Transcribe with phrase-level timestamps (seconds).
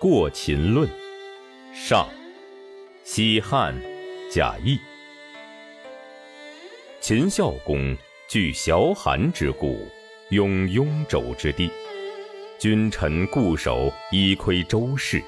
[0.00, 0.88] 过秦论》
[1.74, 2.08] 上，
[3.04, 3.78] 西汉，
[4.32, 4.78] 贾谊。
[7.02, 7.94] 秦孝公
[8.26, 9.86] 据崤函之固，
[10.30, 11.70] 拥雍州之地，
[12.58, 15.22] 君臣固守，以窥周室，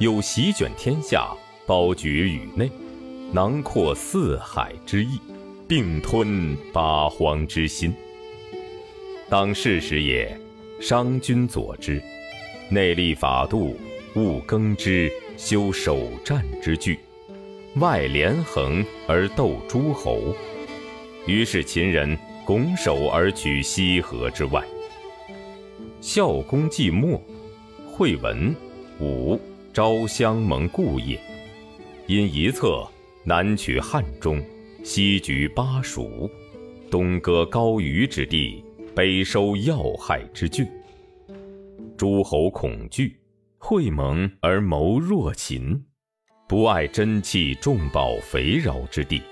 [0.00, 1.32] 有席卷天下，
[1.64, 2.68] 包举宇内，
[3.32, 5.20] 囊括四海之意，
[5.68, 7.94] 并吞八荒之心。
[9.28, 10.36] 当世时也，
[10.80, 12.02] 商君佐之，
[12.70, 13.76] 内立法度，
[14.16, 16.98] 务耕之，修守战之具，
[17.76, 20.34] 外连横而斗诸侯。
[21.26, 24.62] 于是秦人拱手而取西河之外。
[26.00, 27.20] 孝公既没，
[27.86, 28.54] 惠文、
[29.00, 29.40] 武、
[29.72, 31.18] 昭襄盟故业，
[32.06, 32.86] 因一策，
[33.24, 34.42] 南取汉中，
[34.82, 36.30] 西举巴蜀，
[36.90, 38.64] 东割高虞之地。
[38.94, 40.64] 北收要害之郡，
[42.04, 43.18] 诸侯恐惧，
[43.56, 45.82] 会盟而谋弱秦，
[46.46, 49.22] 不爱珍器重宝肥饶之地，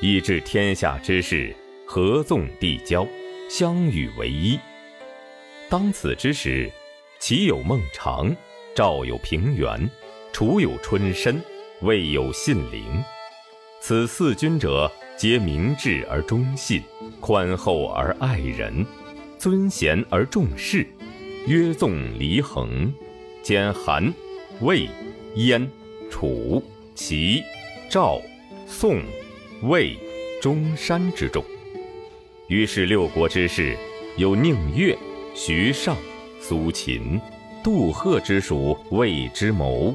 [0.00, 1.54] 以致天下之士
[1.86, 3.06] 合纵递交，
[3.48, 4.58] 相与为一。
[5.70, 6.68] 当此之时，
[7.20, 8.34] 齐有孟尝，
[8.74, 9.88] 赵有平原，
[10.32, 11.40] 楚有春申，
[11.82, 13.00] 魏有信陵。
[13.80, 16.82] 此四君者，皆明智而忠信，
[17.20, 18.84] 宽厚而爱人。
[19.38, 20.84] 尊贤而重士，
[21.46, 22.92] 约纵离衡，
[23.40, 24.12] 兼韩、
[24.60, 24.88] 魏、
[25.36, 25.64] 燕、
[26.10, 26.60] 楚、
[26.92, 27.40] 齐、
[27.88, 28.20] 赵、
[28.66, 29.00] 宋、
[29.62, 29.96] 魏、
[30.42, 31.44] 中山之众。
[32.48, 33.76] 于是六国之士，
[34.16, 34.98] 有宁越、
[35.36, 35.96] 徐尚、
[36.40, 37.20] 苏秦、
[37.62, 39.94] 杜赫之属魏之谋。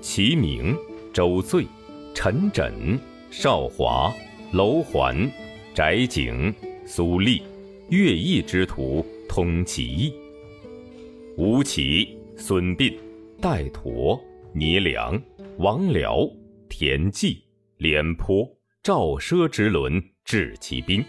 [0.00, 0.76] 齐明、
[1.12, 1.64] 周醉、
[2.12, 2.98] 陈轸、
[3.30, 4.12] 邵华、
[4.50, 5.30] 楼桓、
[5.74, 6.52] 翟景、
[6.84, 7.40] 苏厉。
[7.90, 10.12] 乐毅之徒通其意。
[11.36, 12.96] 吴起、孙膑、
[13.40, 14.20] 戴佗、
[14.52, 15.20] 倪良、
[15.58, 16.30] 王僚、
[16.68, 17.42] 田忌、
[17.78, 18.48] 廉颇、
[18.82, 21.04] 赵奢之轮治其兵，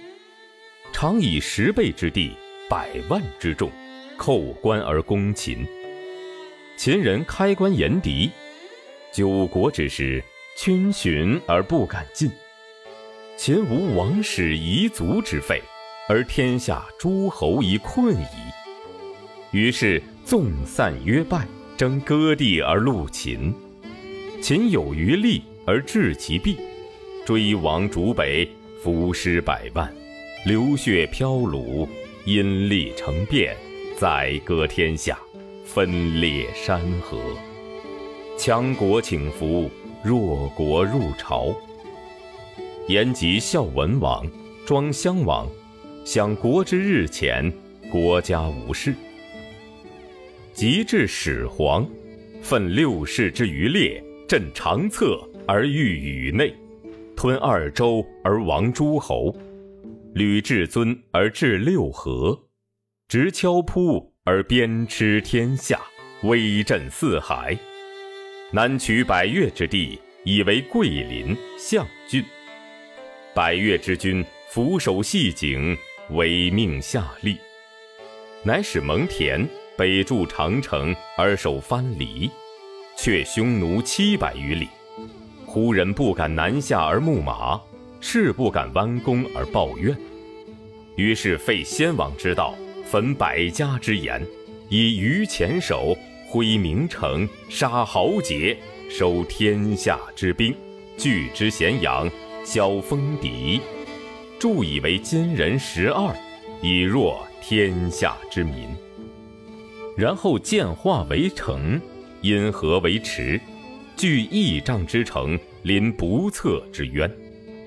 [0.92, 2.32] 常以十倍之地、
[2.68, 3.70] 百万之众，
[4.18, 5.66] 叩关而攻秦。
[6.76, 8.32] 秦人开关严敌，
[9.14, 10.24] 九国之师，
[10.58, 12.32] 逡巡而不敢进。
[13.38, 15.62] 秦无王室遗族之废。
[16.08, 18.38] 而天下诸侯已困矣，
[19.50, 21.48] 于是纵散约败，
[21.78, 23.54] 争割地而戮秦。
[24.42, 26.58] 秦有余力而制其弊，
[27.24, 28.50] 追亡逐北，
[28.82, 29.94] 伏尸百万，
[30.44, 31.88] 流血飘橹，
[32.26, 33.56] 因利成变，
[34.00, 35.16] 宰割天下，
[35.64, 37.20] 分裂山河。
[38.36, 39.70] 强国请服，
[40.04, 41.56] 弱国入朝。
[42.88, 44.26] 延吉孝文王，
[44.66, 45.48] 庄襄王。
[46.04, 47.54] 享国之日前，
[47.92, 48.96] 国家无事。
[50.56, 51.86] 及至始皇，
[52.42, 56.56] 奋六世之余烈，镇长策而御宇内，
[57.14, 59.36] 吞二周而亡诸侯，
[60.14, 62.40] 履至尊而治六合，
[63.10, 65.78] 执敲扑而鞭笞天下，
[66.24, 67.58] 威震四海。
[68.50, 72.24] 南取百越之地，以为桂林、象郡。
[73.34, 75.78] 百越之君俯首系颈。
[76.12, 77.36] 委命下吏，
[78.44, 79.44] 乃使蒙恬
[79.78, 82.32] 北筑长城而守藩篱，
[82.98, 84.70] 却匈奴七百余里。
[85.46, 87.60] 胡人不敢南下而牧马，
[88.00, 89.96] 士不敢弯弓而抱怨。
[90.96, 92.56] 于是废先王之道，
[92.86, 94.26] 焚百家之言，
[94.70, 95.94] 以余前首，
[96.30, 98.58] 挥名城，杀豪杰，
[98.90, 100.56] 收天下之兵，
[100.98, 102.10] 聚之咸阳，
[102.46, 103.60] 消锋敌。
[104.40, 106.16] 铸以为今人十二，
[106.62, 108.70] 以弱天下之民。
[109.96, 111.80] 然后建化为城，
[112.22, 113.40] 因河为池，
[113.96, 117.10] 据益丈之城，临不测之渊，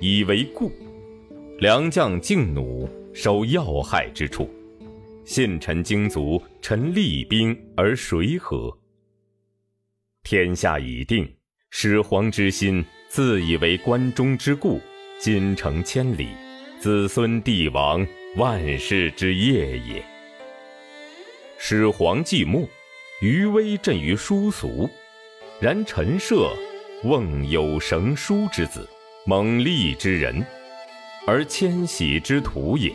[0.01, 0.71] 以为固。
[1.59, 4.49] 良将劲弩，守要害之处。
[5.25, 8.77] 信臣精卒，陈厉兵而谁何？
[10.23, 11.29] 天下已定，
[11.71, 14.81] 始皇之心，自以为关中之固，
[15.19, 16.29] 金城千里。
[16.79, 20.18] 子孙帝王，万世之业也。
[21.71, 22.67] 始皇既没，
[23.21, 24.89] 余威震于殊俗。
[25.61, 26.51] 然陈涉，
[27.05, 28.89] 瓮有绳书之子，
[29.27, 30.43] 猛力之人，
[31.27, 32.91] 而迁徙之徒也。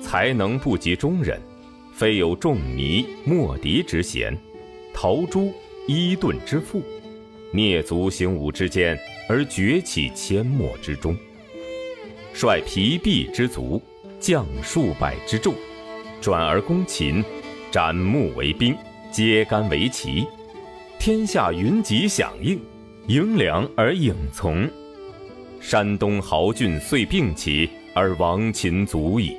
[0.00, 1.40] 才能不及中人，
[1.92, 4.32] 非有仲尼、莫迪之贤，
[4.94, 5.52] 陶朱、
[5.88, 6.84] 伊顿之富，
[7.52, 8.96] 蹑足行伍之间，
[9.28, 11.18] 而崛起阡陌之中。
[12.32, 13.82] 率疲弊之卒，
[14.20, 15.52] 将数百之众，
[16.20, 17.24] 转而攻秦，
[17.72, 18.76] 斩木为兵，
[19.10, 20.26] 揭竿为旗，
[20.98, 22.60] 天下云集响应，
[23.06, 24.68] 迎粮而应从。
[25.58, 29.38] 山东豪俊遂并起，而亡秦足矣。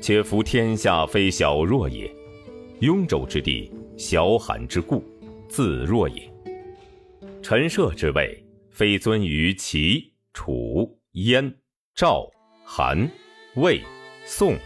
[0.00, 2.12] 且夫天下非小弱也，
[2.80, 5.04] 雍州之地，小罕之故，
[5.48, 6.28] 自弱也。
[7.40, 11.54] 陈涉之位，非尊于齐、楚、燕、
[11.94, 12.28] 赵、
[12.64, 13.08] 韩、
[13.54, 13.80] 魏、
[14.24, 14.56] 宋、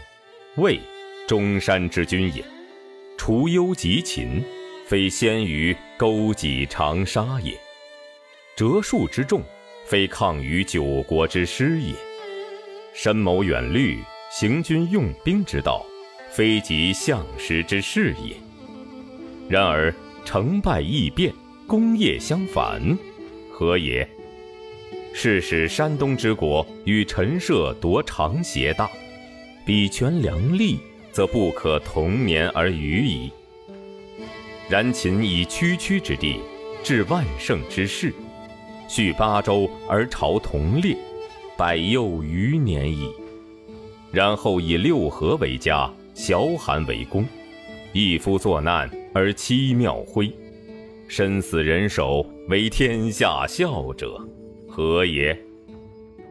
[0.57, 0.79] 魏、
[1.27, 2.43] 中山之君也；
[3.17, 4.43] 除忧及秦，
[4.85, 7.53] 非先于勾稽长沙也；
[8.55, 9.41] 折数之众。
[9.87, 11.93] 非抗于九国之师也，
[12.91, 13.99] 深谋远虑，
[14.31, 15.85] 行军用兵之道，
[16.31, 18.35] 非及相师之事也。
[19.47, 19.93] 然而
[20.25, 21.31] 成败易变，
[21.67, 22.81] 功业相反，
[23.51, 24.07] 何也？
[25.13, 28.89] 是使山东之国与陈涉夺长协大，
[29.67, 30.79] 比权量力，
[31.15, 33.31] 则不可同年而语矣。
[34.67, 36.41] 然秦以区区之地，
[36.83, 38.13] 治万乘之势。
[38.89, 40.97] 续八州而朝同列，
[41.57, 43.13] 百又余年矣。
[44.11, 47.25] 然后以六合为家，小罕为公，
[47.93, 50.29] 一夫作难而妻庙徽，
[51.07, 54.19] 身死人手，为天下笑者，
[54.67, 55.37] 何也？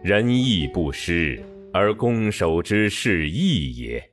[0.02, 1.42] 仁义不施
[1.72, 4.10] 而攻守之势异也。